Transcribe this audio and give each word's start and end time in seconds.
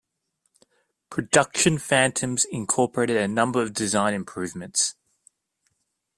Production 1.11 1.77
Phantoms 1.77 2.43
incorporated 2.51 3.17
a 3.17 3.27
number 3.27 3.61
of 3.61 3.71
design 3.71 4.15
improvements. 4.15 4.95